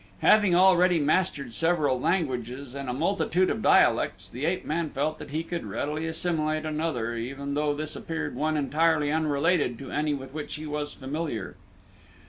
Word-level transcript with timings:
Having 0.21 0.55
already 0.55 0.99
mastered 0.99 1.53
several 1.53 1.99
languages 1.99 2.73
and 2.73 2.89
a 2.89 2.91
multitude 2.93 3.51
of 3.51 3.61
dialects 3.61 4.27
the 4.31 4.45
ape 4.45 4.65
man 4.65 4.89
felt 4.89 5.19
that 5.19 5.29
he 5.29 5.43
could 5.43 5.63
readily 5.63 6.07
assimilate 6.07 6.65
another 6.65 7.13
even 7.13 7.53
though 7.53 7.75
this 7.75 7.95
appeared 7.95 8.35
one 8.35 8.57
entirely 8.57 9.11
unrelated 9.11 9.77
to 9.77 9.91
any 9.91 10.15
with 10.15 10.33
which 10.33 10.55
he 10.55 10.65
was 10.65 10.91
familiar. 10.95 11.55